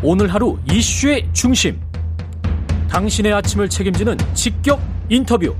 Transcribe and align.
오늘 0.00 0.32
하루 0.32 0.56
이슈의 0.70 1.28
중심. 1.32 1.80
당신의 2.88 3.32
아침을 3.32 3.68
책임지는 3.68 4.16
직격 4.32 4.80
인터뷰. 5.08 5.56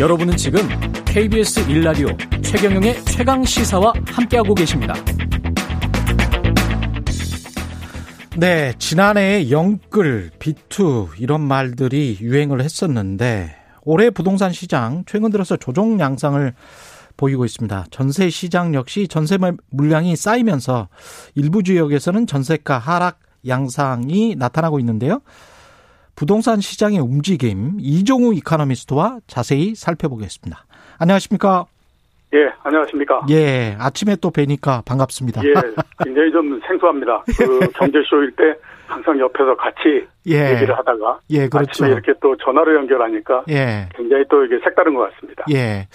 여러분은 0.00 0.36
지금 0.36 0.60
KBS 1.04 1.66
1라디오 1.66 2.42
최경영의 2.42 3.04
최강 3.04 3.44
시사와 3.44 3.92
함께하고 4.06 4.56
계십니다. 4.56 4.94
네, 8.36 8.72
지난해에 8.78 9.50
영끌, 9.50 10.30
비투 10.40 11.10
이런 11.16 11.40
말들이 11.42 12.18
유행을 12.20 12.60
했었는데 12.60 13.54
올해 13.82 14.10
부동산 14.10 14.52
시장 14.52 15.04
최근 15.06 15.30
들어서 15.30 15.56
조정 15.56 16.00
양상을 16.00 16.54
보이고 17.20 17.44
있습니다. 17.44 17.84
전세 17.90 18.30
시장 18.30 18.74
역시 18.74 19.06
전세 19.06 19.36
물량이 19.70 20.16
쌓이면서 20.16 20.88
일부 21.36 21.62
지역에서는 21.62 22.26
전세가 22.26 22.78
하락 22.78 23.18
양상이 23.46 24.34
나타나고 24.36 24.78
있는데요. 24.80 25.20
부동산 26.16 26.60
시장의 26.60 26.98
움직임 26.98 27.76
이종우 27.78 28.34
이카노미스트와 28.34 29.18
자세히 29.26 29.74
살펴보겠습니다. 29.74 30.64
안녕하십니까? 30.98 31.66
예, 32.32 32.50
안녕하십니까? 32.62 33.26
예, 33.30 33.76
아침에 33.78 34.16
또 34.20 34.30
뵈니까 34.30 34.82
반갑습니다. 34.86 35.42
예, 35.44 35.52
굉장히 36.04 36.30
좀 36.32 36.60
생소합니다. 36.66 37.24
그 37.38 37.58
경제쇼일 37.76 38.32
때 38.36 38.54
항상 38.86 39.18
옆에서 39.18 39.56
같이 39.56 40.06
예. 40.26 40.54
얘기를 40.54 40.76
하다가 40.76 41.20
예, 41.30 41.48
그렇죠. 41.48 41.70
아침에 41.70 41.88
이렇게 41.90 42.12
또 42.20 42.36
전화로 42.36 42.74
연결하니까 42.76 43.44
예. 43.50 43.88
굉장히 43.94 44.24
또 44.30 44.44
이게 44.44 44.58
색다른 44.64 44.94
것 44.94 45.10
같습니다. 45.12 45.44
예. 45.52 45.86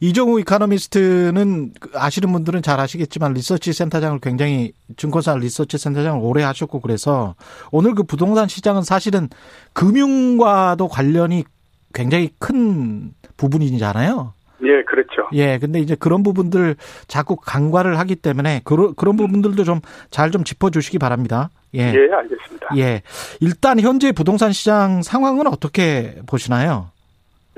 이정우 0.00 0.40
이카노미스트는 0.40 1.72
아시는 1.94 2.32
분들은 2.32 2.62
잘 2.62 2.80
아시겠지만 2.80 3.32
리서치 3.32 3.72
센터장을 3.72 4.18
굉장히 4.20 4.72
증권사 4.96 5.36
리서치 5.36 5.78
센터장을 5.78 6.20
오래 6.22 6.42
하셨고 6.42 6.80
그래서 6.80 7.34
오늘 7.70 7.94
그 7.94 8.02
부동산 8.02 8.48
시장은 8.48 8.82
사실은 8.82 9.28
금융과도 9.72 10.88
관련이 10.88 11.44
굉장히 11.92 12.30
큰 12.38 13.12
부분이잖아요. 13.36 14.34
예, 14.62 14.82
그렇죠. 14.84 15.28
예, 15.32 15.58
근데 15.58 15.80
이제 15.80 15.94
그런 15.94 16.22
부분들 16.22 16.76
자꾸 17.06 17.36
간과를 17.36 17.98
하기 17.98 18.16
때문에 18.16 18.62
그런 18.64 18.94
그런 18.94 19.16
부분들도 19.16 19.64
좀 19.64 19.80
잘좀 20.10 20.32
좀 20.32 20.44
짚어주시기 20.44 20.98
바랍니다. 20.98 21.50
예. 21.74 21.92
예, 21.92 22.12
알겠습니다. 22.12 22.68
예, 22.76 23.02
일단 23.40 23.78
현재 23.80 24.12
부동산 24.12 24.52
시장 24.52 25.02
상황은 25.02 25.46
어떻게 25.46 26.16
보시나요? 26.26 26.90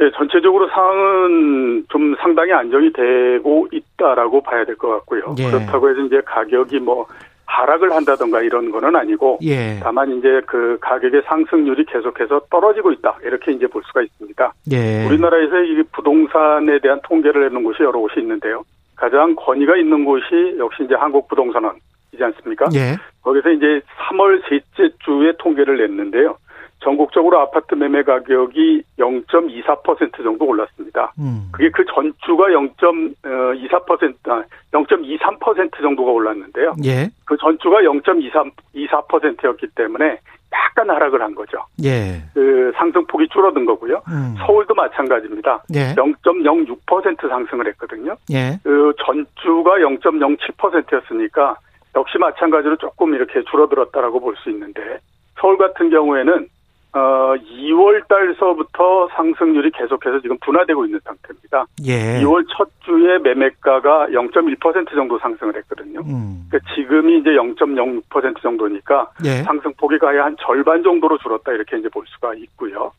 예, 0.00 0.11
전체적으로 0.11 0.69
상황은 0.69 1.86
좀 1.89 2.14
상당히 2.20 2.52
안정이 2.52 2.92
되고 2.92 3.66
있다라고 3.72 4.42
봐야 4.42 4.64
될 4.64 4.77
것 4.77 4.88
같고요. 4.88 5.34
예. 5.38 5.50
그렇다고 5.50 5.88
해서 5.88 6.00
이제 6.00 6.20
가격이 6.25 6.80
뭐 6.80 7.06
하락을 7.47 7.92
한다던가 7.92 8.42
이런 8.42 8.70
거는 8.70 8.94
아니고 8.94 9.38
예. 9.42 9.78
다만 9.83 10.19
이제 10.19 10.42
그 10.47 10.77
가격의 10.80 11.22
상승률이 11.27 11.86
계속해서 11.86 12.41
떨어지고 12.50 12.92
있다 12.92 13.16
이렇게 13.22 13.53
이제 13.53 13.66
볼 13.66 13.83
수가 13.86 14.03
있습니다. 14.03 14.53
예. 14.72 15.06
우리나라에서 15.06 15.62
이 15.62 15.83
부동산에 15.92 16.78
대한 16.81 17.00
통계를 17.05 17.42
내는 17.42 17.62
곳이 17.62 17.83
여러 17.83 17.98
곳이 18.00 18.20
있는데요. 18.20 18.62
가장 18.97 19.34
권위가 19.36 19.77
있는 19.77 20.05
곳이 20.05 20.56
역시 20.58 20.83
이제 20.84 20.94
한국부동산원이지 20.94 22.19
않습니까? 22.20 22.66
예. 22.75 22.97
거기서 23.22 23.50
이제 23.50 23.81
3월 24.10 24.42
셋째 24.48 24.94
주에 25.05 25.33
통계를 25.38 25.78
냈는데요. 25.78 26.36
전국적으로 26.82 27.41
아파트 27.41 27.74
매매 27.74 28.02
가격이 28.02 28.82
0.24% 28.98 30.22
정도 30.22 30.44
올랐습니다. 30.46 31.12
음. 31.19 31.48
그게 31.52 31.70
그 31.70 31.84
전주가 31.92 32.46
0.24%, 32.48 34.44
0.23% 34.72 35.82
정도가 35.82 36.10
올랐는데요. 36.12 36.74
예. 36.84 37.08
그 37.24 37.36
전주가 37.38 37.78
0.23, 37.80 38.50
24%였기 38.74 39.69
때문에 39.74 40.19
약간 40.52 40.88
하락을 40.91 41.20
한 41.22 41.34
거죠. 41.34 41.58
예. 41.82 42.22
그 42.34 42.72
상승폭이 42.77 43.28
줄어든 43.28 43.64
거고요. 43.64 44.02
음. 44.08 44.34
서울도 44.38 44.74
마찬가지입니다. 44.74 45.64
예. 45.75 45.94
0.06% 45.94 47.28
상승을 47.28 47.66
했거든요. 47.69 48.14
예. 48.32 48.58
그 48.62 48.93
전주가 49.04 49.72
0.07%였으니까 49.78 51.56
역시 51.97 52.19
마찬가지로 52.19 52.76
조금 52.76 53.14
이렇게 53.14 53.43
줄어들었다라고 53.50 54.20
볼 54.20 54.37
수 54.37 54.50
있는데 54.50 54.98
서울 55.41 55.56
같은 55.58 55.91
경우에는 55.91 56.48
어, 56.96 57.34
2월 57.36 58.08
달서부터 58.08 59.08
상승률이 59.14 59.70
계속해서 59.72 60.18
지금 60.20 60.38
둔화되고 60.42 60.86
있는 60.86 60.98
상태입니다. 61.04 61.66
예. 61.84 62.22
2월 62.22 62.46
첫 62.56 62.70
주에 62.86 63.18
매매가가 63.18 64.06
0.1% 64.12 64.90
정도 64.94 65.18
상승을 65.18 65.54
했거든요. 65.56 66.00
음. 66.00 66.46
그러니까 66.48 66.74
지금이 66.74 67.18
이제 67.18 67.30
0.06% 67.30 68.40
정도니까 68.40 69.10
예. 69.26 69.42
상승 69.42 69.74
폭이 69.74 69.98
가야 69.98 70.24
한 70.24 70.36
절반 70.40 70.82
정도로 70.82 71.18
줄었다 71.18 71.52
이렇게 71.52 71.76
이제 71.76 71.90
볼 71.90 72.04
수가 72.06 72.32
있고요. 72.34 72.92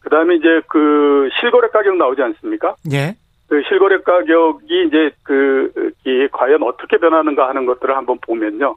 그다음에 0.00 0.34
이제 0.34 0.60
그 0.68 1.28
실거래 1.40 1.68
가격 1.68 1.96
나오지 1.96 2.22
않습니까? 2.22 2.74
예. 2.92 3.14
그 3.48 3.62
실거래 3.68 3.98
가격이 4.00 4.86
이제 4.88 5.12
그, 5.22 5.92
이 6.04 6.26
과연 6.32 6.64
어떻게 6.64 6.96
변하는가 6.96 7.48
하는 7.48 7.66
것들을 7.66 7.94
한번 7.96 8.18
보면요. 8.20 8.74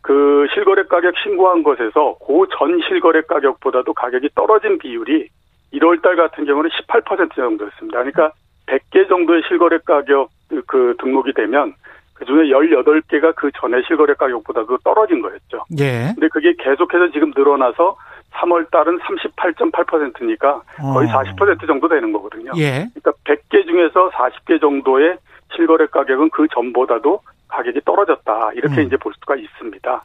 그 0.00 0.46
실거래 0.54 0.82
가격 0.84 1.14
신고한 1.22 1.62
것에서 1.62 2.16
그전 2.18 2.80
실거래 2.88 3.22
가격보다도 3.22 3.94
가격이 3.94 4.30
떨어진 4.34 4.78
비율이 4.78 5.28
1월 5.74 6.02
달 6.02 6.16
같은 6.16 6.44
경우는 6.44 6.70
18% 6.70 7.34
정도였습니다. 7.34 7.98
그러니까 7.98 8.32
100개 8.66 9.08
정도의 9.08 9.42
실거래 9.48 9.78
가격 9.84 10.30
그 10.66 10.94
등록이 11.00 11.32
되면 11.32 11.74
그 12.14 12.24
중에 12.24 12.44
18개가 12.44 13.34
그 13.34 13.50
전에 13.56 13.82
실거래 13.86 14.14
가격보다도 14.14 14.78
떨어진 14.78 15.22
거였죠. 15.22 15.64
예. 15.78 16.12
근데 16.14 16.28
그게 16.28 16.54
계속해서 16.58 17.10
지금 17.10 17.32
늘어나서 17.34 17.96
3월 18.32 18.70
달은 18.70 18.98
38.8%니까 18.98 20.62
거의 20.92 21.08
어. 21.08 21.12
40% 21.12 21.66
정도 21.66 21.88
되는 21.88 22.12
거거든요. 22.12 22.52
예. 22.56 22.88
그러니까 22.94 23.12
100개 23.24 23.66
중에서 23.66 24.10
40개 24.10 24.60
정도의 24.60 25.16
실거래 25.54 25.86
가격은 25.86 26.30
그 26.30 26.46
전보다도 26.54 27.20
가격이 27.52 27.80
떨어졌다 27.84 28.52
이렇게 28.54 28.80
음. 28.82 28.86
이제 28.86 28.96
볼 28.96 29.12
수가 29.20 29.36
있습니다. 29.36 30.04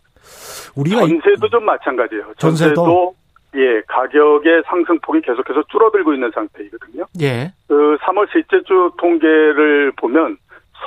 우리가 0.76 1.02
전세도 1.02 1.50
좀 1.50 1.66
마찬가지예요. 1.66 2.34
전세도, 2.38 2.76
전세도 2.76 3.16
예 3.56 3.82
가격의 3.88 4.64
상승폭이 4.68 5.22
계속해서 5.22 5.64
줄어들고 5.72 6.14
있는 6.14 6.30
상태이거든요. 6.34 7.06
예. 7.22 7.52
그 7.68 7.98
3월 8.02 8.28
셋째 8.32 8.62
주 8.66 8.92
통계를 8.98 9.94
보면 9.96 10.38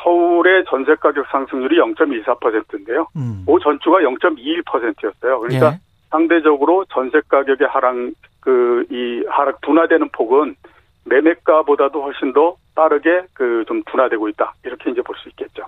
서울의 0.02 0.64
전세 0.68 0.94
가격 0.96 1.26
상승률이 1.32 1.78
0.24%인데요. 1.78 3.06
음. 3.16 3.44
그 3.46 3.58
전주가 3.62 3.98
0.21%였어요. 3.98 5.40
그러니까 5.40 5.72
예. 5.72 5.78
상대적으로 6.10 6.84
전세 6.92 7.20
가격의 7.28 7.66
하락 7.68 7.96
그 8.40 8.70
이 8.90 9.24
하락 9.28 9.60
둔화되는 9.60 10.08
폭은 10.12 10.56
매매가보다도 11.04 12.02
훨씬 12.02 12.32
더 12.32 12.56
빠르게 12.80 13.26
그 13.34 13.64
좀 13.68 13.82
둔화되고 13.84 14.28
있다 14.30 14.54
이렇게 14.64 14.90
이제 14.90 15.02
볼 15.02 15.14
수 15.22 15.28
있겠죠. 15.28 15.64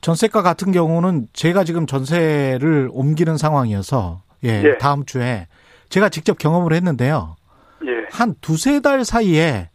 전세가 0.00 0.42
같은 0.42 0.70
경우는 0.70 1.26
제가 1.32 1.64
지금 1.64 1.84
전세를 1.86 2.88
옮기는 2.92 3.36
상황이어서 3.36 4.20
예, 4.44 4.62
예. 4.64 4.78
다음 4.78 5.04
주에 5.04 5.48
제가 5.88 6.08
직접 6.10 6.38
경험을 6.38 6.72
했는데요. 6.74 7.34
예. 7.86 8.06
한 8.12 8.34
두세 8.40 8.80
달 8.80 9.04
사이에 9.04 9.68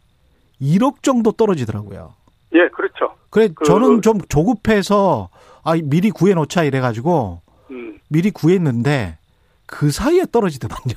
1억 0.60 1.02
정도 1.02 1.32
떨어지더라고요. 1.32 2.14
예, 2.54 2.68
그렇죠. 2.68 3.14
그래 3.28 3.48
그, 3.54 3.64
저는 3.66 4.00
좀 4.02 4.18
조급해서 4.28 5.28
아 5.62 5.74
미리 5.84 6.10
구해 6.10 6.32
놓자 6.34 6.64
이래 6.64 6.80
가지고 6.80 7.42
음. 7.70 7.98
미리 8.08 8.30
구했는데 8.30 9.18
그 9.66 9.90
사이에 9.90 10.24
떨어지더만요. 10.32 10.94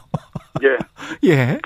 예. 0.64 0.78
예. 1.30 1.60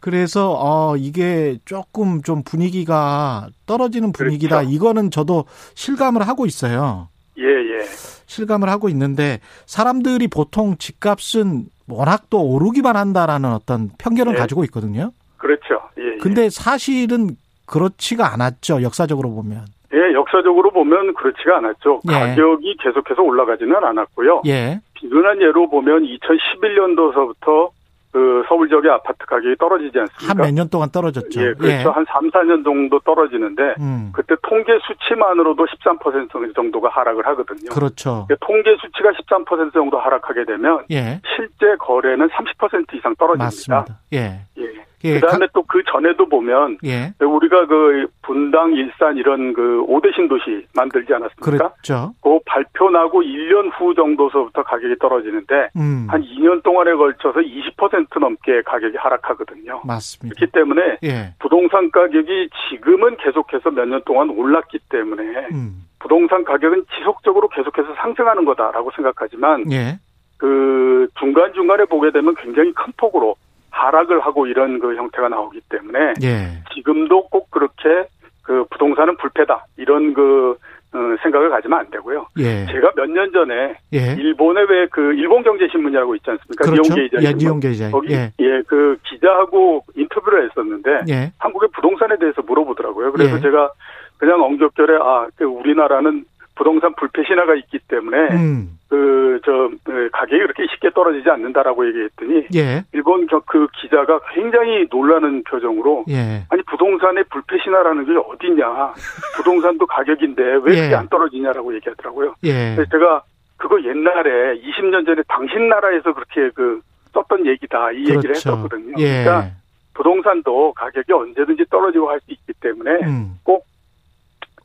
그래서 0.00 0.56
어 0.58 0.96
이게 0.96 1.58
조금 1.64 2.22
좀 2.22 2.42
분위기가 2.42 3.48
떨어지는 3.66 4.12
분위기다. 4.12 4.58
그렇죠. 4.58 4.70
이거는 4.70 5.10
저도 5.10 5.44
실감을 5.74 6.26
하고 6.26 6.46
있어요. 6.46 7.08
예, 7.38 7.44
예. 7.44 7.78
실감을 8.26 8.68
하고 8.68 8.88
있는데 8.88 9.40
사람들이 9.66 10.28
보통 10.28 10.76
집값은 10.76 11.66
워낙 11.88 12.24
또 12.30 12.42
오르기만 12.42 12.96
한다라는 12.96 13.52
어떤 13.52 13.90
편견을 13.98 14.34
예. 14.34 14.38
가지고 14.38 14.64
있거든요. 14.64 15.12
그렇죠. 15.36 15.80
예, 15.98 16.14
예. 16.14 16.16
근데 16.18 16.50
사실은 16.50 17.36
그렇지가 17.66 18.32
않았죠. 18.32 18.82
역사적으로 18.82 19.30
보면. 19.30 19.66
예, 19.94 20.12
역사적으로 20.12 20.70
보면 20.70 21.14
그렇지가 21.14 21.58
않았죠. 21.58 22.00
예. 22.08 22.12
가격이 22.12 22.76
계속해서 22.82 23.22
올라가지는 23.22 23.74
않았고요. 23.74 24.42
예. 24.46 24.80
비근한 24.94 25.40
예로 25.40 25.70
보면 25.70 26.02
2011년도서부터 26.02 27.70
그 28.12 28.42
서울 28.48 28.68
지역의 28.68 28.90
아파트 28.90 29.26
가격이 29.26 29.56
떨어지지 29.56 29.98
않습니까? 29.98 30.28
한 30.30 30.38
몇 30.38 30.52
년 30.54 30.68
동안 30.70 30.90
떨어졌죠. 30.90 31.40
예, 31.40 31.52
그렇죠. 31.52 31.66
예. 31.68 31.82
한 31.92 32.04
3, 32.08 32.30
4년 32.30 32.64
정도 32.64 32.98
떨어지는데 33.00 33.74
음. 33.80 34.10
그때 34.14 34.34
통계 34.42 34.78
수치만으로도 34.86 35.66
13% 35.66 36.54
정도가 36.54 36.88
하락을 36.88 37.26
하거든요. 37.26 37.68
그렇죠. 37.70 38.26
그러니까 38.28 38.46
통계 38.46 38.76
수치가 38.80 39.10
13% 39.12 39.72
정도 39.74 39.98
하락하게 39.98 40.44
되면 40.46 40.84
예. 40.90 41.20
실제 41.36 41.76
거래는 41.78 42.28
30% 42.28 42.94
이상 42.94 43.14
떨어집니다. 43.16 43.44
맞습니다. 43.44 43.98
예. 44.14 44.40
예. 44.58 44.87
예. 45.04 45.20
그다음에 45.20 45.46
또 45.52 45.62
그 45.68 45.82
전에도 45.84 46.26
보면 46.26 46.78
예. 46.84 47.12
우리가 47.20 47.66
그 47.66 48.06
분당, 48.22 48.72
일산 48.72 49.18
이런 49.18 49.52
그 49.52 49.84
5대 49.86 50.14
신도시 50.14 50.66
만들지 50.74 51.12
않았습니까? 51.12 51.44
그렇죠. 51.44 52.14
그 52.22 52.38
발표 52.46 52.88
나고 52.88 53.20
1년 53.22 53.70
후 53.78 53.94
정도서부터 53.94 54.62
가격이 54.62 54.96
떨어지는데 54.98 55.68
음. 55.76 56.06
한 56.08 56.22
2년 56.22 56.62
동안에 56.62 56.94
걸쳐서 56.94 57.40
20% 57.40 58.18
넘게 58.18 58.62
가격이 58.62 58.96
하락하거든요. 58.96 59.82
맞습니다. 59.84 60.34
그렇기 60.38 60.52
때문에 60.52 60.98
예. 61.04 61.34
부동산 61.38 61.90
가격이 61.90 62.48
지금은 62.70 63.16
계속해서 63.18 63.70
몇 63.70 63.84
년 63.86 64.00
동안 64.06 64.30
올랐기 64.30 64.78
때문에 64.88 65.22
음. 65.52 65.84
부동산 65.98 66.44
가격은 66.44 66.86
지속적으로 66.98 67.48
계속해서 67.48 67.94
상승하는 67.96 68.46
거다라고 68.46 68.90
생각하지만 68.92 69.70
예. 69.70 69.98
그 70.38 71.08
중간 71.18 71.52
중간에 71.52 71.84
보게 71.84 72.10
되면 72.10 72.34
굉장히 72.36 72.72
큰 72.72 72.92
폭으로 72.96 73.36
하락을 73.78 74.20
하고 74.20 74.46
이런 74.46 74.78
그 74.80 74.96
형태가 74.96 75.28
나오기 75.28 75.60
때문에 75.68 76.14
예. 76.22 76.62
지금도 76.74 77.28
꼭 77.28 77.50
그렇게 77.50 78.08
그 78.42 78.64
부동산은 78.70 79.16
불패다 79.18 79.66
이런 79.76 80.14
그 80.14 80.56
어, 80.94 80.98
생각을 81.22 81.50
가지면 81.50 81.78
안 81.80 81.90
되고요. 81.90 82.26
예. 82.38 82.64
제가 82.66 82.92
몇 82.96 83.06
년 83.10 83.30
전에 83.30 83.76
예. 83.92 84.14
일본의 84.18 84.64
왜 84.70 84.86
그 84.90 85.12
일본 85.12 85.42
경제 85.42 85.68
신문이라고 85.68 86.14
있지 86.16 86.30
않습니까? 86.30 86.64
그렇죠. 86.64 86.82
이용계이자 86.94 87.18
예, 87.22 87.34
이용계이자. 87.38 87.90
거기 87.90 88.14
예. 88.14 88.32
예, 88.40 88.62
그 88.66 88.96
기자하고 89.04 89.84
인터뷰를 89.94 90.48
했었는데 90.48 90.90
예. 91.10 91.32
한국의 91.38 91.68
부동산에 91.74 92.16
대해서 92.18 92.40
물어보더라고요. 92.42 93.12
그래서 93.12 93.36
예. 93.36 93.40
제가 93.40 93.70
그냥 94.16 94.42
엉겹결에 94.42 94.96
아, 95.00 95.26
그 95.36 95.44
우리나라는 95.44 96.24
부동산 96.58 96.92
불패 96.94 97.22
신화가 97.24 97.54
있기 97.54 97.78
때문에 97.86 98.16
음. 98.34 98.78
그저 98.88 99.70
그 99.84 100.10
가격이 100.12 100.38
그렇게 100.38 100.66
쉽게 100.72 100.90
떨어지지 100.90 101.30
않는다라고 101.30 101.86
얘기했더니 101.86 102.46
예. 102.56 102.82
일본 102.92 103.28
그 103.46 103.68
기자가 103.80 104.18
굉장히 104.34 104.88
놀라는 104.90 105.44
표정으로 105.44 106.04
예. 106.08 106.42
아니 106.48 106.62
부동산의 106.62 107.24
불패 107.30 107.58
신화라는 107.62 108.06
게 108.06 108.12
어디냐 108.16 108.92
부동산도 109.36 109.86
가격인데 109.86 110.42
왜 110.64 110.74
예. 110.74 110.82
그게 110.82 110.94
안 110.96 111.08
떨어지냐라고 111.08 111.72
얘기하더라고요. 111.76 112.34
예. 112.42 112.74
그래서 112.74 112.90
제가 112.90 113.22
그거 113.56 113.80
옛날에 113.84 114.60
20년 114.60 115.06
전에 115.06 115.22
당신 115.28 115.68
나라에서 115.68 116.12
그렇게 116.12 116.50
그 116.54 116.80
썼던 117.12 117.46
얘기다 117.46 117.92
이 117.92 118.00
얘기를 118.00 118.20
그렇죠. 118.20 118.50
했었거든요. 118.50 118.94
예. 118.98 119.22
그러니까 119.22 119.50
부동산도 119.94 120.72
가격이 120.72 121.12
언제든지 121.12 121.66
떨어지고 121.70 122.10
할 122.10 122.18
수 122.20 122.32
있기 122.32 122.52
때문에 122.60 122.90
음. 123.06 123.38
꼭 123.44 123.64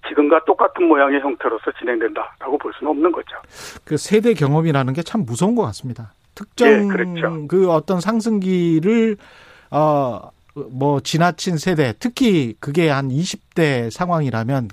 지금과 0.07 0.43
똑같은 0.45 0.87
모양의 0.87 1.21
형태로서 1.21 1.71
진행된다라고 1.79 2.57
볼 2.57 2.73
수는 2.77 2.91
없는 2.91 3.11
거죠. 3.11 3.37
그 3.85 3.97
세대 3.97 4.33
경험이라는 4.33 4.93
게 4.93 5.03
참 5.03 5.25
무서운 5.25 5.55
것 5.55 5.63
같습니다. 5.63 6.13
특정 6.35 6.67
예, 6.67 6.87
그렇죠. 6.87 7.47
그 7.47 7.71
어떤 7.71 7.99
상승기를 8.01 9.17
어 9.71 10.29
뭐 10.55 10.99
지나친 10.99 11.57
세대, 11.57 11.93
특히 11.99 12.55
그게 12.59 12.89
한 12.89 13.09
20대 13.09 13.89
상황이라면 13.89 14.69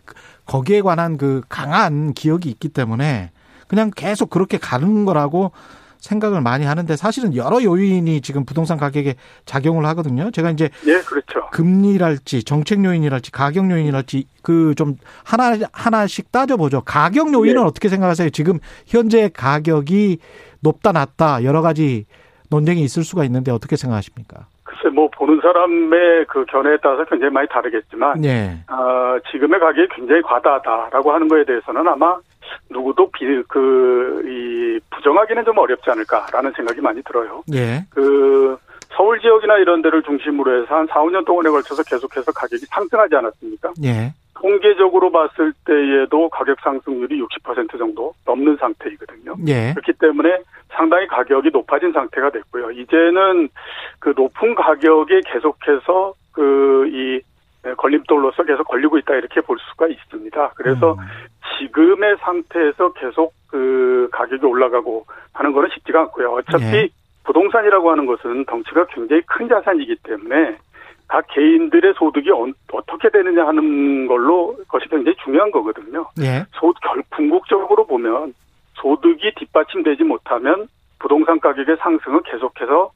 거기에 0.47 0.83
관한 0.83 1.17
그 1.17 1.43
강한 1.49 2.13
기억이 2.13 2.51
있기 2.51 2.69
때문에 2.69 3.31
그냥 3.67 3.91
계속 3.95 4.31
그렇게 4.31 4.59
가는 4.59 5.05
거라고 5.05 5.53
생각을 6.01 6.41
많이 6.41 6.65
하는데 6.65 6.97
사실은 6.97 7.37
여러 7.37 7.63
요인이 7.63 8.21
지금 8.23 8.45
부동산 8.45 8.79
가격에 8.79 9.15
작용을 9.45 9.85
하거든요. 9.87 10.31
제가 10.31 10.51
이제 10.51 10.71
예, 10.87 10.99
그렇죠. 11.01 11.49
금리랄지 11.53 12.43
정책 12.45 12.85
요인이랄지 12.85 13.31
가격 13.31 13.71
요인이랄지 13.71 14.27
그 14.43 14.75
좀 14.81 14.97
하나 15.25 15.57
하나씩 15.73 16.33
따져보죠. 16.33 16.83
가격 16.83 17.33
요인은 17.35 17.61
예. 17.61 17.65
어떻게 17.65 17.89
생각하세요? 17.89 18.31
지금 18.31 18.59
현재 18.87 19.29
가격이 19.29 20.19
높다 20.63 20.93
낮다 20.93 21.45
여러 21.45 21.61
가지 21.61 22.07
논쟁이 22.51 22.83
있을 22.83 23.05
수가 23.05 23.25
있는데 23.25 23.51
어떻게 23.53 23.77
생각하십니까? 23.77 24.47
글쎄 24.65 24.89
뭐 24.95 25.09
보는 25.11 25.41
사람의 25.43 26.27
그 26.29 26.45
견해에 26.47 26.79
따라서 26.83 27.05
굉장히 27.05 27.33
많이 27.33 27.47
다르겠지만 27.49 28.25
예. 28.25 28.59
어, 28.71 29.19
지금의 29.31 29.61
가격이 29.61 29.89
굉장히 29.95 30.23
과다하다라고 30.23 31.13
하는 31.13 31.29
거에 31.29 31.45
대해서는 31.45 31.87
아마 31.87 32.17
누구도 32.71 33.11
비, 33.11 33.25
그, 33.49 34.23
이, 34.27 34.60
부정하기는 35.01 35.45
좀 35.45 35.59
어렵지 35.59 35.91
않을까라는 35.91 36.53
생각이 36.53 36.81
많이 36.81 37.03
들어요. 37.03 37.43
예. 37.53 37.85
그, 37.91 38.57
서울 38.91 39.19
지역이나 39.21 39.57
이런 39.59 39.83
데를 39.83 40.03
중심으로 40.03 40.63
해서 40.63 40.75
한 40.75 40.87
4, 40.87 41.01
5년 41.01 41.25
동안에 41.25 41.49
걸쳐서 41.49 41.83
계속해서 41.85 42.33
가격이 42.33 42.67
상승하지 42.67 43.17
않았습니까? 43.17 43.73
예. 43.85 44.13
통계적으로 44.35 45.11
봤을 45.11 45.53
때에도 45.65 46.29
가격 46.29 46.59
상승률이 46.61 47.21
60% 47.23 47.79
정도 47.79 48.15
넘는 48.27 48.57
상태이거든요. 48.57 49.37
예. 49.47 49.73
그렇기 49.75 49.93
때문에 49.99 50.39
상당히 50.71 51.07
가격이 51.07 51.51
높아진 51.53 51.93
상태가 51.93 52.31
됐고요. 52.31 52.71
이제는 52.73 53.49
그 53.99 54.13
높은 54.17 54.55
가격에 54.55 55.21
계속해서 55.27 56.15
그, 56.33 56.89
이, 56.93 57.21
걸림돌로서 57.77 58.45
계속 58.45 58.65
걸리고 58.65 58.97
있다 58.99 59.15
이렇게 59.15 59.43
볼 59.43 59.59
수가 59.59 59.87
있습니다. 59.87 60.53
그래서 60.57 60.95
음. 60.95 60.99
지금의 61.59 62.17
상태에서 62.21 62.93
계속 62.95 63.35
그 63.51 64.09
가격이 64.13 64.45
올라가고 64.45 65.07
하는 65.33 65.53
거는 65.53 65.69
쉽지가 65.75 66.01
않고요. 66.03 66.33
어차피 66.35 66.65
예. 66.65 66.89
부동산이라고 67.25 67.91
하는 67.91 68.07
것은 68.07 68.45
덩치가 68.47 68.87
굉장히 68.87 69.23
큰 69.27 69.49
자산이기 69.49 69.97
때문에 70.03 70.57
각 71.09 71.27
개인들의 71.29 71.95
소득이 71.97 72.31
어, 72.31 72.47
떻게 72.87 73.11
되느냐 73.11 73.47
하는 73.47 74.07
걸로 74.07 74.57
것이 74.69 74.89
굉장히 74.89 75.17
중요한 75.25 75.51
거거든요. 75.51 76.07
예. 76.21 76.45
소, 76.53 76.73
결, 76.83 77.03
궁극적으로 77.11 77.85
보면 77.87 78.33
소득이 78.75 79.33
뒷받침되지 79.35 80.05
못하면 80.05 80.69
부동산 81.01 81.41
가격의 81.41 81.77
상승은 81.81 82.23
계속해서 82.23 82.93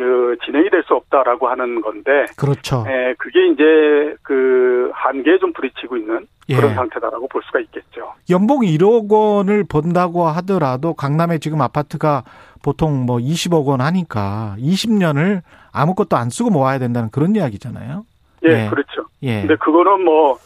그 0.00 0.36
진행이 0.44 0.70
될 0.70 0.80
수 0.86 0.94
없다라고 0.94 1.48
하는 1.48 1.80
건데, 1.82 2.24
그렇죠. 2.36 2.84
에, 2.88 3.14
그게 3.18 3.46
이제 3.48 4.14
그 4.22 4.90
한계에 4.94 5.38
좀 5.38 5.52
부딪히고 5.52 5.96
있는 5.98 6.26
예. 6.48 6.56
그런 6.56 6.74
상태다라고 6.74 7.28
볼 7.28 7.42
수가 7.44 7.60
있겠죠. 7.60 8.14
연봉 8.30 8.60
1억 8.60 9.10
원을 9.10 9.64
번다고 9.68 10.26
하더라도 10.26 10.94
강남에 10.94 11.38
지금 11.38 11.60
아파트가 11.60 12.24
보통 12.62 13.04
뭐 13.06 13.18
20억 13.18 13.66
원 13.66 13.80
하니까 13.80 14.56
20년을 14.58 15.42
아무것도 15.72 16.16
안 16.16 16.30
쓰고 16.30 16.50
모아야 16.50 16.78
된다는 16.78 17.10
그런 17.10 17.36
이야기잖아요. 17.36 18.04
예, 18.46 18.64
예. 18.64 18.68
그렇죠. 18.70 19.04
예. 19.22 19.40
근데 19.42 19.56
그거는 19.56 20.02
뭐 20.04 20.38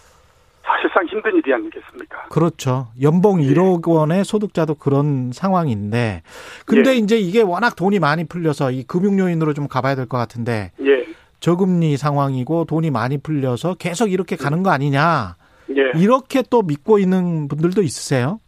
사실상 0.64 1.06
힘든 1.06 1.36
일이 1.36 1.52
아니겠습니까? 1.52 2.24
그렇죠. 2.30 2.88
연봉 3.02 3.42
예. 3.42 3.48
1억 3.48 3.86
원의 3.86 4.24
소득자도 4.24 4.76
그런 4.76 5.30
상황인데, 5.32 6.22
근데 6.66 6.90
예. 6.92 6.94
이제 6.96 7.16
이게 7.18 7.42
워낙 7.42 7.76
돈이 7.76 7.98
많이 7.98 8.24
풀려서 8.26 8.70
이 8.70 8.82
금융 8.84 9.18
요인으로 9.18 9.52
좀 9.52 9.68
가봐야 9.68 9.94
될 9.94 10.06
것 10.06 10.16
같은데, 10.16 10.70
예, 10.80 11.04
저금리 11.40 11.96
상황이고 11.96 12.64
돈이 12.64 12.90
많이 12.90 13.18
풀려서 13.18 13.74
계속 13.74 14.10
이렇게 14.10 14.36
가는 14.36 14.62
거 14.62 14.70
아니냐, 14.70 15.36
예. 15.76 15.98
이렇게 16.00 16.42
또 16.50 16.62
믿고 16.62 16.98
있는 16.98 17.48
분들도 17.48 17.82
있으세요? 17.82 18.40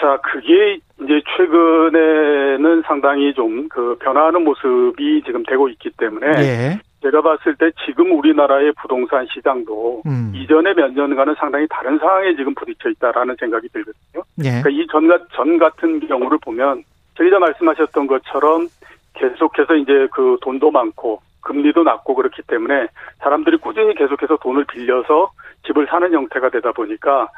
자, 0.00 0.18
그게 0.24 0.78
이제 1.04 1.20
최근에는 1.36 2.82
상당히 2.86 3.32
좀 3.34 3.68
그 3.68 3.96
변화하는 4.00 4.42
모습이 4.44 5.22
지금 5.24 5.42
되고 5.44 5.68
있기 5.68 5.90
때문에 5.96 6.26
예. 6.38 6.80
제가 7.02 7.20
봤을 7.20 7.54
때 7.56 7.70
지금 7.84 8.12
우리나라의 8.18 8.72
부동산 8.80 9.26
시장도 9.26 10.02
음. 10.06 10.32
이전의 10.34 10.74
몇 10.74 10.92
년간은 10.92 11.34
상당히 11.36 11.66
다른 11.68 11.98
상황에 11.98 12.34
지금 12.36 12.54
부딪혀 12.54 12.90
있다라는 12.90 13.36
생각이 13.38 13.68
들거든요. 13.68 14.22
예. 14.44 14.62
그러니까 14.62 14.70
이전 14.70 15.26
전 15.32 15.58
같은 15.58 16.00
경우를 16.06 16.38
보면 16.42 16.84
저희가 17.16 17.38
말씀하셨던 17.40 18.06
것처럼 18.06 18.68
계속해서 19.14 19.74
이제 19.76 20.06
그 20.12 20.38
돈도 20.42 20.70
많고 20.70 21.20
금리도 21.42 21.82
낮고 21.82 22.14
그렇기 22.14 22.42
때문에 22.46 22.86
사람들이 23.18 23.56
꾸준히 23.58 23.94
계속해서 23.94 24.36
돈을 24.36 24.64
빌려서 24.64 25.30
집을 25.66 25.86
사는 25.90 26.12
형태가 26.12 26.50
되다 26.50 26.70
보니까 26.72 27.28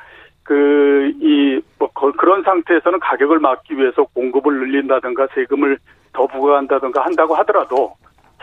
그, 0.42 1.10
이, 1.20 1.58
뭐, 1.78 1.88
거- 1.94 2.12
그런 2.12 2.42
상태에서는 2.42 3.00
가격을 3.00 3.38
막기 3.38 3.78
위해서 3.78 4.04
공급을 4.12 4.52
늘린다든가 4.60 5.28
세금을 5.34 5.78
더 6.12 6.26
부과한다든가 6.26 7.02
한다고 7.02 7.34
하더라도 7.36 7.94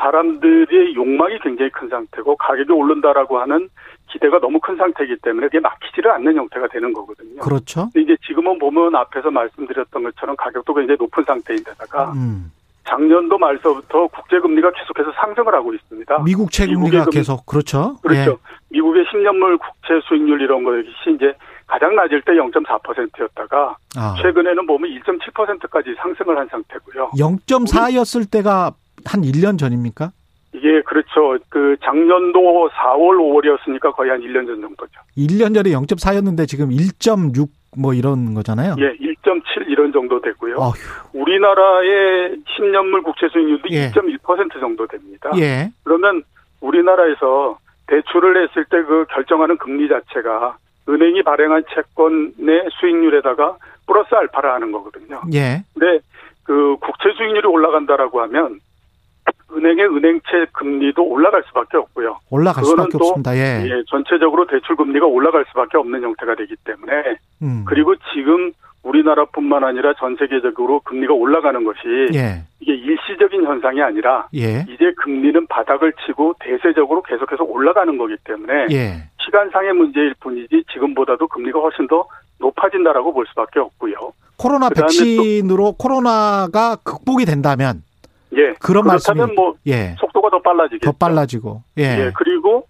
사람들의 0.01 0.96
욕망이 0.96 1.38
굉장히 1.41 1.70
큰 1.72 1.88
상태고 1.89 2.36
가격이 2.38 2.72
오른다라고 2.72 3.39
하는 3.39 3.70
기대가 4.12 4.39
너무 4.39 4.60
큰 4.60 4.75
상태이기 4.75 5.17
때문에 5.22 5.48
그게 5.48 5.60
막히지를 5.60 6.12
않는 6.12 6.36
형태가 6.36 6.67
되는 6.67 6.91
거거든요. 6.91 7.39
그렇죠. 7.41 7.89
근데 7.93 8.01
이제 8.01 8.17
지금은 8.27 8.60
보면 8.60 8.96
앞에서 8.96 9.31
말씀드렸던 9.31 10.03
것처럼 10.03 10.36
가격도 10.36 10.74
굉장히 10.74 10.98
높은 11.00 11.24
상태인데다가 11.24 12.12
음. 12.13 12.51
작년도 12.86 13.38
말서부터 13.38 14.08
국제금리가 14.08 14.72
계속해서 14.72 15.12
상승을 15.15 15.53
하고 15.53 15.74
있습니다. 15.74 16.24
미국 16.25 16.51
채금리가 16.51 17.05
금- 17.05 17.12
계속, 17.12 17.46
그렇죠. 17.46 17.96
그렇죠. 18.01 18.39
미국의 18.70 19.05
10년물 19.05 19.60
국채 19.60 20.01
수익률 20.08 20.41
이런 20.41 20.63
것이 20.63 20.89
이제 21.15 21.34
가장 21.67 21.96
낮을 21.96 22.22
때 22.24 22.34
0.4%였다가 22.34 23.77
예. 23.96 24.00
아. 24.00 24.15
최근에는 24.22 24.65
보면 24.67 24.89
1.7%까지 24.91 25.96
상승을 26.00 26.38
한 26.38 26.48
상태고요. 26.50 27.12
0.4였을 27.17 28.29
때가 28.29 28.72
한 29.05 29.22
1년 29.22 29.58
전입니까? 29.58 30.12
이게 30.53 30.81
그렇죠. 30.81 31.38
그 31.50 31.77
작년도 31.81 32.70
4월, 32.70 33.17
5월이었으니까 33.17 33.96
거의 33.96 34.12
한 34.12 34.20
1년 34.22 34.46
전 34.48 34.60
정도죠. 34.62 35.00
1년 35.17 35.53
전에 35.55 35.70
0.4였는데 35.72 36.48
지금 36.48 36.70
1.6 36.70 37.48
뭐 37.77 37.93
이런 37.93 38.34
거잖아요. 38.34 38.75
예, 38.79 38.91
1.7 38.98 39.70
이런 39.70 39.93
정도 39.93 40.20
되고요. 40.22 40.58
어휴. 40.58 40.74
우리나라의 41.13 42.36
10년물 42.58 43.03
국채 43.03 43.29
수익률도 43.29 43.70
예. 43.72 43.91
2.1% 43.91 44.60
정도 44.60 44.86
됩니다. 44.88 45.29
예. 45.38 45.72
그러면 45.84 46.24
우리나라에서 46.60 47.58
대출을 47.88 48.43
했을 48.43 48.65
때 48.65 48.81
그 48.84 49.05
결정하는 49.10 49.58
금리 49.58 49.88
자체가 49.88 50.58
은행이 50.89 51.24
발행한 51.24 51.63
채권의 51.74 52.70
수익률에다가 52.79 53.55
플러스 53.88 54.13
알파를 54.13 54.51
하는 54.51 54.72
거거든요. 54.72 55.22
예. 55.34 55.63
근데 55.74 56.00
그 56.43 56.75
국채 56.81 57.12
수익률이 57.15 57.48
올라간다라고 57.48 58.22
하면 58.24 58.60
은행의 59.55 59.86
은행채 59.86 60.48
금리도 60.53 61.03
올라갈 61.03 61.43
수밖에 61.48 61.77
없고요. 61.77 62.20
올라갈 62.29 62.63
수밖에 62.63 62.98
없습니다. 62.98 63.36
예. 63.36 63.63
예. 63.65 63.84
전체적으로 63.88 64.48
대출 64.48 64.75
금리가 64.75 65.05
올라갈 65.05 65.46
수밖에 65.50 65.77
없는 65.77 66.01
형태가 66.01 66.36
되기 66.36 66.55
때문에 66.63 67.17
음. 67.41 67.65
그리고 67.67 67.96
지금 68.13 68.51
우리나라뿐만 68.84 69.63
아니라 69.63 69.93
전 70.00 70.15
세계적으로 70.17 70.79
금리가 70.81 71.13
올라가는 71.13 71.63
것이 71.63 71.79
예. 72.13 72.43
이게 72.60 72.74
일시적인 72.74 73.46
현상이 73.46 73.81
아니라 73.81 74.27
예. 74.36 74.65
이제 74.67 74.91
금리는 74.98 75.48
바닥을 75.48 75.93
치고 76.05 76.36
대세적으로 76.39 77.01
계속해서 77.03 77.43
올라가는 77.43 77.96
거기 77.98 78.15
때문에 78.24 78.67
예. 78.72 79.03
시간상의 79.24 79.74
문제일 79.74 80.15
뿐이지 80.20 80.63
지금보다도 80.74 81.27
금리가 81.27 81.60
훨씬 81.60 81.88
더 81.88 82.05
높아진다라고 82.39 83.13
볼 83.13 83.25
수밖에 83.27 83.60
없고요. 83.60 84.13
코로나 84.38 84.70
백신으로 84.70 85.74
코로나가 85.74 86.75
극복이 86.84 87.25
된다면 87.25 87.84
예 88.33 88.53
그런 88.61 88.85
말씀이 88.85 89.19
뭐 89.35 89.55
예. 89.67 89.95
속도가 90.00 90.29
더 90.29 90.41
빨라지겠죠. 90.41 90.91
더 90.91 90.97
빨라지고 90.97 91.63
예. 91.77 91.83
예 91.83 92.11
그리고 92.15 92.67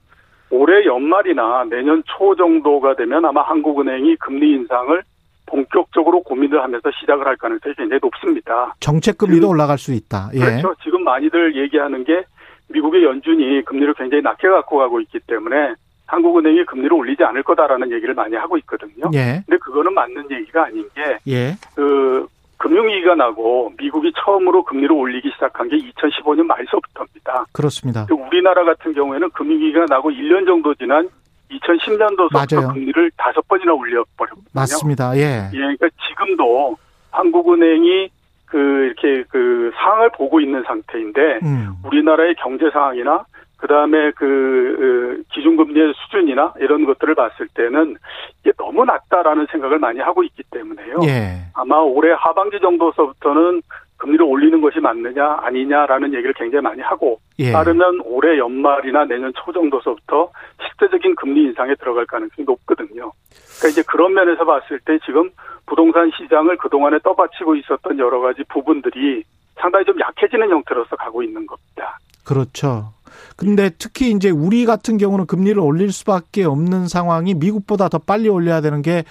올해 0.49 0.85
연말이나 0.85 1.65
내년 1.69 2.03
초 2.05 2.35
정도가 2.35 2.95
되면 2.95 3.23
아마 3.25 3.41
한국은행이 3.41 4.17
금리 4.17 4.51
인상을 4.53 5.01
본격적으로 5.45 6.23
고민을 6.23 6.61
하면서 6.61 6.89
시작을 6.99 7.25
할 7.25 7.35
가능성이 7.35 7.75
굉장히 7.75 7.99
높습니다. 8.01 8.73
정책 8.79 9.17
금리도 9.17 9.49
올라갈 9.49 9.77
수 9.77 9.93
있다. 9.93 10.29
예. 10.33 10.39
그렇죠. 10.39 10.73
지금 10.83 11.03
많이들 11.03 11.55
얘기하는 11.55 12.03
게 12.03 12.23
미국의 12.69 13.03
연준이 13.03 13.63
금리를 13.65 13.93
굉장히 13.95 14.23
낮게 14.23 14.47
갖고 14.47 14.77
가고 14.77 15.01
있기 15.01 15.19
때문에 15.27 15.73
한국은행이 16.11 16.65
금리를 16.65 16.91
올리지 16.93 17.23
않을 17.23 17.43
거다라는 17.43 17.91
얘기를 17.91 18.13
많이 18.13 18.35
하고 18.35 18.57
있거든요. 18.57 19.09
예. 19.13 19.43
근데 19.45 19.57
그거는 19.59 19.93
맞는 19.93 20.29
얘기가 20.29 20.65
아닌 20.65 20.87
게, 20.93 21.17
예. 21.31 21.55
그, 21.73 22.27
금융위기가 22.61 23.15
나고 23.15 23.73
미국이 23.77 24.13
처음으로 24.23 24.63
금리를 24.63 24.91
올리기 24.91 25.31
시작한 25.33 25.67
게 25.67 25.77
2015년 25.77 26.43
말서부터입니다. 26.43 27.45
그렇습니다. 27.51 28.05
우리나라 28.11 28.63
같은 28.63 28.93
경우에는 28.93 29.31
금융위기가 29.31 29.85
나고 29.89 30.11
1년 30.11 30.45
정도 30.45 30.73
지난 30.75 31.09
2010년도부터 31.49 32.73
금리를 32.73 33.11
다섯 33.17 33.45
번이나 33.47 33.73
올려버렸거든요. 33.73 34.45
맞습니다. 34.53 35.17
예. 35.17 35.49
예, 35.53 35.57
그러니까 35.57 35.89
지금도 36.07 36.77
한국은행이 37.09 38.09
그 38.45 38.57
이렇게 38.57 39.23
그 39.29 39.71
상황을 39.75 40.11
보고 40.11 40.39
있는 40.39 40.63
상태인데 40.63 41.39
음. 41.43 41.73
우리나라의 41.83 42.35
경제 42.35 42.69
상황이나 42.69 43.25
그다음에 43.61 44.11
그, 44.11 44.25
그 44.25 45.23
기준금리의 45.33 45.93
수준이나 45.95 46.53
이런 46.59 46.85
것들을 46.85 47.13
봤을 47.15 47.47
때는 47.53 47.95
이게 48.41 48.51
너무 48.57 48.83
낮다라는 48.85 49.47
생각을 49.51 49.77
많이 49.79 49.99
하고 49.99 50.23
있기 50.23 50.43
때문에요. 50.49 50.97
예. 51.03 51.41
아마 51.53 51.77
올해 51.77 52.11
하반기 52.11 52.59
정도서부터는 52.59 53.61
금리를 53.97 54.25
올리는 54.25 54.59
것이 54.61 54.79
맞느냐 54.79 55.37
아니냐라는 55.41 56.13
얘기를 56.15 56.33
굉장히 56.33 56.63
많이 56.63 56.81
하고 56.81 57.19
예. 57.37 57.51
따르면 57.51 58.01
올해 58.03 58.39
연말이나 58.39 59.05
내년 59.05 59.31
초 59.35 59.51
정도서부터 59.51 60.31
실제적인 60.59 61.13
금리 61.15 61.43
인상에 61.43 61.75
들어갈 61.75 62.07
가능성이 62.07 62.43
높거든요. 62.45 63.11
그러니까 63.59 63.67
이제 63.69 63.83
그런 63.87 64.15
면에서 64.15 64.43
봤을 64.43 64.79
때 64.79 64.97
지금 65.05 65.29
부동산 65.67 66.09
시장을 66.17 66.57
그동안에 66.57 66.97
떠받치고 67.03 67.55
있었던 67.57 67.99
여러 67.99 68.19
가지 68.21 68.43
부분들이 68.49 69.23
상당히 69.59 69.85
좀 69.85 69.99
약해지는 69.99 70.49
형태로서 70.49 70.95
가고 70.95 71.21
있는 71.21 71.45
겁니다. 71.45 71.99
그렇죠. 72.23 72.93
근데 73.35 73.71
특히 73.77 74.11
이제 74.11 74.29
우리 74.29 74.65
같은 74.65 74.97
경우는 74.97 75.25
금리를 75.25 75.59
올릴 75.59 75.91
수밖에 75.91 76.43
없는 76.43 76.87
상황이 76.87 77.33
미국보다 77.33 77.89
더 77.89 77.97
빨리 77.97 78.29
올려야 78.29 78.61
되는 78.61 78.81
게 78.81 79.03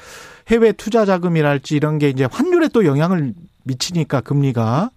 해외 0.49 0.73
투자 0.73 1.05
자금이랄지 1.05 1.77
이런 1.77 1.99
게 1.99 2.09
이제 2.09 2.27
환율에 2.31 2.69
또 2.69 2.85
영향을 2.85 3.35
미치니까 3.65 4.21
금리가 4.21 4.91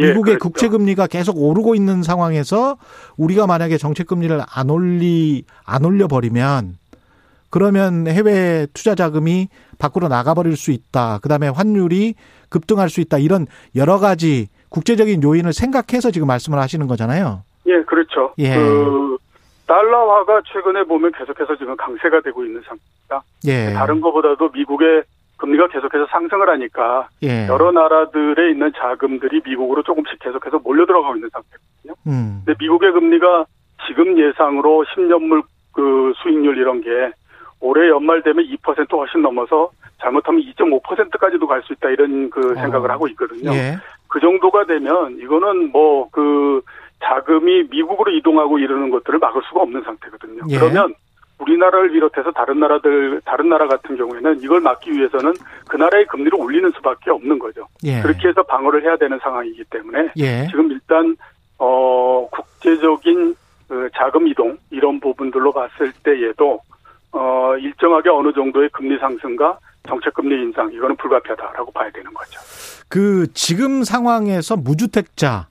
예, 0.00 0.08
미국의 0.08 0.34
그렇죠. 0.34 0.38
국채 0.38 0.68
금리가 0.68 1.06
계속 1.06 1.38
오르고 1.38 1.74
있는 1.74 2.02
상황에서 2.02 2.76
우리가 3.16 3.46
만약에 3.46 3.78
정책 3.78 4.06
금리를 4.06 4.40
안 4.46 4.70
올리 4.70 5.44
안 5.64 5.84
올려 5.84 6.08
버리면 6.08 6.76
그러면 7.50 8.06
해외 8.06 8.66
투자 8.74 8.94
자금이 8.94 9.48
밖으로 9.78 10.08
나가 10.08 10.34
버릴 10.34 10.56
수 10.56 10.70
있다. 10.70 11.18
그다음에 11.18 11.48
환율이 11.48 12.14
급등할 12.50 12.90
수 12.90 13.00
있다. 13.00 13.18
이런 13.18 13.46
여러 13.74 13.98
가지 13.98 14.48
국제적인 14.68 15.22
요인을 15.22 15.52
생각해서 15.52 16.10
지금 16.10 16.26
말씀을 16.26 16.58
하시는 16.58 16.86
거잖아요. 16.86 17.42
예, 17.68 17.82
그렇죠. 17.82 18.32
예. 18.38 18.54
그 18.54 19.16
달러화가 19.66 20.42
최근에 20.50 20.84
보면 20.84 21.12
계속해서 21.12 21.56
지금 21.56 21.76
강세가 21.76 22.20
되고 22.22 22.44
있는 22.44 22.62
상태입니다. 22.62 23.22
예. 23.46 23.74
다른 23.74 24.00
것보다도 24.00 24.48
미국의 24.48 25.02
금리가 25.36 25.68
계속해서 25.68 26.06
상승을 26.10 26.48
하니까 26.48 27.08
예. 27.22 27.46
여러 27.46 27.70
나라들에 27.70 28.50
있는 28.50 28.72
자금들이 28.76 29.42
미국으로 29.44 29.82
조금씩 29.82 30.18
계속해서 30.20 30.58
몰려 30.58 30.84
들어가고 30.86 31.14
있는 31.16 31.28
상태거든요. 31.30 31.94
음. 32.06 32.42
근데 32.44 32.56
미국의 32.58 32.92
금리가 32.92 33.44
지금 33.86 34.18
예상으로 34.18 34.84
10년물 34.94 35.44
그 35.72 36.12
수익률 36.16 36.58
이런 36.58 36.80
게 36.80 36.90
올해 37.60 37.88
연말 37.88 38.22
되면 38.22 38.44
2% 38.44 38.90
훨씬 38.96 39.22
넘어서 39.22 39.70
잘못하면 40.00 40.42
2.5%까지도 40.42 41.46
갈 41.46 41.62
수 41.62 41.72
있다 41.74 41.90
이런 41.90 42.30
그 42.30 42.52
어. 42.52 42.54
생각을 42.54 42.90
하고 42.90 43.06
있거든요. 43.08 43.52
예. 43.52 43.76
그 44.08 44.20
정도가 44.20 44.64
되면 44.64 45.18
이거는 45.20 45.70
뭐그 45.70 46.62
자금이 47.02 47.64
미국으로 47.70 48.10
이동하고 48.12 48.58
이러는 48.58 48.90
것들을 48.90 49.18
막을 49.18 49.42
수가 49.48 49.62
없는 49.62 49.82
상태거든요. 49.82 50.42
예. 50.50 50.58
그러면 50.58 50.94
우리나라를 51.38 51.92
비롯해서 51.92 52.32
다른 52.32 52.58
나라들 52.58 53.20
다른 53.24 53.48
나라 53.48 53.66
같은 53.68 53.96
경우에는 53.96 54.40
이걸 54.42 54.60
막기 54.60 54.92
위해서는 54.92 55.34
그 55.68 55.76
나라의 55.76 56.06
금리를 56.06 56.34
올리는 56.34 56.70
수밖에 56.72 57.10
없는 57.10 57.38
거죠. 57.38 57.66
예. 57.84 58.00
그렇게 58.00 58.28
해서 58.28 58.42
방어를 58.42 58.82
해야 58.82 58.96
되는 58.96 59.18
상황이기 59.20 59.64
때문에 59.70 60.10
예. 60.16 60.46
지금 60.50 60.70
일단 60.72 61.16
어 61.58 62.28
국제적인 62.30 63.36
그 63.68 63.88
자금 63.96 64.26
이동 64.26 64.56
이런 64.70 64.98
부분들로 64.98 65.52
봤을 65.52 65.92
때에도 66.02 66.60
어 67.12 67.56
일정하게 67.58 68.10
어느 68.10 68.32
정도의 68.32 68.68
금리 68.70 68.98
상승과 68.98 69.58
정책 69.86 70.14
금리 70.14 70.34
인상 70.42 70.70
이거는 70.72 70.96
불가피하다라고 70.96 71.70
봐야 71.72 71.90
되는 71.90 72.12
거죠. 72.12 72.40
그 72.88 73.26
지금 73.32 73.84
상황에서 73.84 74.56
무주택자 74.56 75.48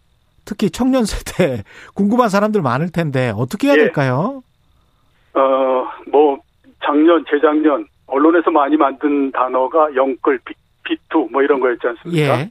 특히 0.48 0.72
청년 0.72 1.04
세대 1.06 1.63
궁금한 1.94 2.30
사람들 2.30 2.62
많을 2.62 2.92
텐데 2.92 3.32
어떻게 3.36 3.68
해야 3.68 3.75
예. 3.75 3.80
될까요? 3.80 4.42
어, 5.34 5.88
뭐, 6.10 6.39
작년, 6.84 7.24
재작년, 7.30 7.86
언론에서 8.08 8.50
많이 8.50 8.77
만든 8.77 9.32
단어가 9.32 9.94
영끌, 9.94 10.39
비, 10.46 10.54
비투, 10.84 11.27
뭐 11.32 11.44
이런 11.44 11.60
거였지 11.60 11.86
않습니까? 11.86 12.39
예. 12.39 12.50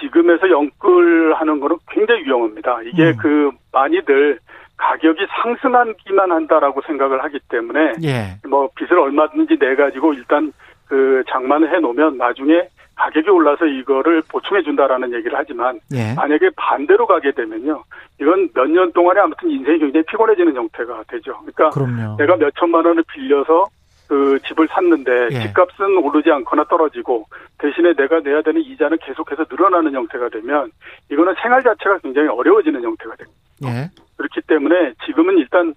지금에서 0.00 0.50
영끌 0.50 1.34
하는 1.34 1.60
거는 1.60 1.76
굉장히 1.88 2.24
위험합니다. 2.24 2.82
이게 2.82 3.10
음. 3.10 3.16
그, 3.16 3.50
많이들 3.72 4.40
가격이 4.76 5.24
상승하기만 5.42 6.32
한다라고 6.32 6.82
생각을 6.84 7.22
하기 7.22 7.38
때문에, 7.48 7.92
예. 8.02 8.48
뭐, 8.48 8.68
빚을 8.74 8.98
얼마든지 8.98 9.56
내 9.58 9.76
가지고 9.76 10.14
일단 10.14 10.52
그 10.88 11.22
장만을 11.30 11.74
해 11.74 11.78
놓으면 11.78 12.18
나중에 12.18 12.68
가격이 12.96 13.28
올라서 13.30 13.66
이거를 13.66 14.22
보충해 14.28 14.62
준다라는 14.62 15.12
얘기를 15.14 15.36
하지만 15.36 15.80
예. 15.94 16.14
만약에 16.14 16.50
반대로 16.56 17.06
가게 17.06 17.32
되면요. 17.32 17.82
이건 18.20 18.48
몇 18.54 18.66
년 18.68 18.92
동안에 18.92 19.20
아무튼 19.20 19.50
인생이 19.50 19.78
굉장히 19.78 20.04
피곤해지는 20.06 20.54
형태가 20.54 21.04
되죠. 21.08 21.32
그러니까 21.40 21.70
그럼요. 21.70 22.16
내가 22.16 22.36
몇 22.36 22.52
천만 22.58 22.84
원을 22.84 23.02
빌려서 23.12 23.66
그 24.08 24.38
집을 24.46 24.68
샀는데 24.68 25.28
예. 25.32 25.40
집값은 25.42 25.96
오르지 25.98 26.30
않거나 26.30 26.64
떨어지고 26.64 27.26
대신에 27.58 27.94
내가 27.94 28.20
내야 28.20 28.42
되는 28.42 28.60
이자는 28.60 28.98
계속해서 29.02 29.46
늘어나는 29.50 29.92
형태가 29.94 30.28
되면 30.28 30.70
이거는 31.10 31.34
생활 31.42 31.62
자체가 31.62 31.98
굉장히 31.98 32.28
어려워지는 32.28 32.82
형태가 32.82 33.16
됩니다. 33.16 33.38
예. 33.64 33.90
그렇기 34.16 34.42
때문에 34.46 34.92
지금은 35.06 35.38
일단 35.38 35.74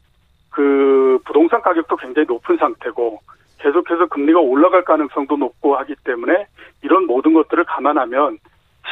그 0.52 1.20
부동산 1.26 1.62
가격도 1.62 1.96
굉장히 1.98 2.26
높은 2.28 2.58
상태고 2.58 3.20
계속해서 3.60 4.08
금리가 4.08 4.40
올라갈 4.40 4.84
가능성도 4.84 5.38
높고 5.38 5.76
하기 5.78 5.96
때문에 6.04 6.48
이런 6.84 7.06
모든 7.08 7.34
것들을 7.34 7.64
감안하면 7.66 8.38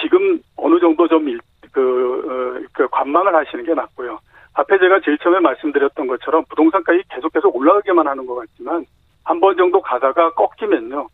지금 0.01 0.39
어느 0.57 0.79
정도 0.79 1.07
좀 1.07 1.25
그, 1.71 1.81
어, 1.81 2.67
그 2.73 2.87
관망을 2.89 3.35
하시는 3.35 3.63
게 3.65 3.73
낫고요. 3.73 4.19
앞에 4.53 4.77
제가 4.79 4.99
제일 5.03 5.17
처음에 5.17 5.39
말씀드렸던 5.39 6.07
것처럼 6.07 6.43
부동산 6.49 6.83
가격이 6.83 7.03
계속해서 7.09 7.49
올라가기만 7.49 8.07
하는 8.07 8.25
것 8.25 8.35
같지만 8.35 8.85
한 9.23 9.39
번 9.39 9.57
정도 9.57 9.81
가다가 9.81 10.31
꺾이면요. 10.33 11.07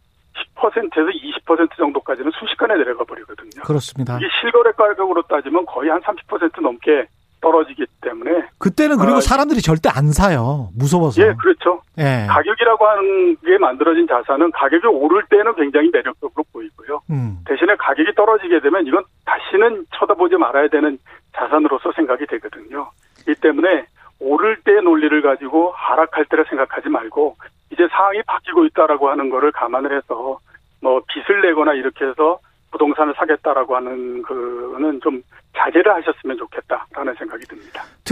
10%에서 0.55 1.09
20% 1.45 1.77
정도까지는 1.77 2.31
순식간에 2.31 2.75
내려가 2.75 3.03
버리거든요. 3.03 3.63
그렇습니다. 3.63 4.17
이게 4.17 4.27
실거래 4.39 4.71
가격으로 4.73 5.21
따지면 5.23 5.65
거의 5.65 5.89
한 5.89 6.01
30% 6.01 6.61
넘게 6.61 7.07
떨어지기 7.41 7.85
때문에 8.01 8.43
그때는 8.57 8.97
그리고 8.97 9.17
어, 9.17 9.21
사람들이 9.21 9.61
절대 9.61 9.89
안 9.89 10.11
사요. 10.11 10.69
무서워서. 10.77 11.21
예, 11.21 11.33
그렇죠. 11.33 11.81
예. 11.97 12.27
가격이라고 12.29 12.87
하는 12.87 13.35
게 13.37 13.57
만들어진 13.57 14.07
자산은 14.07 14.51
가격이 14.51 14.87
오를 14.87 15.23
때는 15.29 15.53
굉장히 15.55 15.89
매력적으로 15.91 16.43
보이고요. 16.53 17.01
음. 17.09 17.39
대신에 17.45 17.75
가격이 17.75 18.13
떨어지게 18.15 18.61
되면 18.61 18.85
이건 18.85 19.03
다시는 19.25 19.85
쳐다보지 19.97 20.37
말아야 20.37 20.67
되는 20.69 20.97
자산으로서 21.35 21.91
생각이 21.93 22.25
되거든요. 22.27 22.89
이 23.27 23.33
때문에 23.33 23.85
오를 24.19 24.55
때 24.63 24.73
논리를 24.81 25.21
가지고 25.21 25.71
하락할 25.75 26.25
때를 26.25 26.45
생각하지 26.47 26.89
말고 26.89 27.35
이제 27.71 27.87
상황이 27.91 28.21
바뀌고 28.27 28.65
있다라고 28.65 29.09
하는 29.09 29.29
거를 29.29 29.51
감안을 29.51 29.97
해서 29.97 30.39
뭐 30.81 31.01
빚을 31.07 31.41
내거나 31.41 31.73
이렇게 31.73 32.05
해서 32.05 32.39
부동산을 32.71 33.13
사겠다라고 33.17 33.75
하는 33.75 34.21
그는 34.23 34.99
좀 35.01 35.21
자제를 35.57 35.93
하셨으면 35.93 36.37
듭니다. 36.37 36.50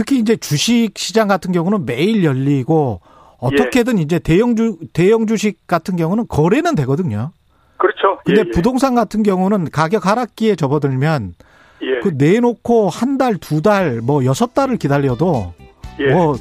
특히 0.00 0.18
이제 0.18 0.34
주식 0.34 0.92
시장 0.96 1.28
같은 1.28 1.52
경우는 1.52 1.84
매일 1.84 2.24
열리고 2.24 3.02
어떻게든 3.36 3.98
예. 3.98 4.02
이제 4.02 4.18
대형 4.18 4.56
주 4.56 4.78
대형 4.94 5.26
주식 5.26 5.66
같은 5.66 5.96
경우는 5.96 6.24
거래는 6.26 6.74
되거든요. 6.76 7.32
그렇죠. 7.76 8.18
근데 8.24 8.40
예, 8.40 8.44
예. 8.46 8.50
부동산 8.50 8.94
같은 8.94 9.22
경우는 9.22 9.70
가격 9.70 10.06
하락기에 10.06 10.56
접어들면 10.56 11.34
예. 11.82 12.00
그 12.02 12.12
내놓고 12.16 12.88
한 12.88 13.18
달, 13.18 13.36
두 13.36 13.60
달, 13.60 14.00
뭐 14.00 14.24
여섯 14.24 14.54
달을 14.54 14.78
기다려도 14.78 15.52
예. 15.98 16.14
뭐, 16.14 16.34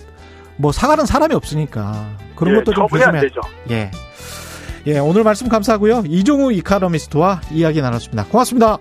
뭐 0.55 0.71
사가는 0.71 1.05
사람이 1.05 1.35
없으니까 1.35 2.15
그런 2.37 2.53
예, 2.53 2.59
것도 2.59 2.73
좀 2.73 2.87
조심해. 2.87 3.19
되죠. 3.19 3.41
예. 3.71 3.91
예, 4.87 4.99
오늘 4.99 5.25
말씀 5.25 5.49
감사하고요. 5.49 6.03
이종우 6.07 6.53
이카노미스트와 6.53 7.41
이야기 7.51 7.81
나눴습니다. 7.81 8.23
고맙습니다. 8.23 8.77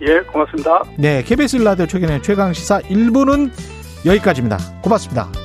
예, 0.00 0.20
고맙습니다. 0.20 0.82
네, 0.96 1.22
KBS 1.22 1.58
라디오 1.58 1.84
최근의 1.86 2.22
최강 2.22 2.54
시사 2.54 2.80
1부는 2.80 3.50
여기까지입니다. 4.04 4.58
고맙습니다. 4.82 5.43